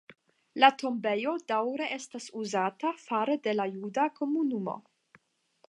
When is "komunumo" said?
4.19-4.77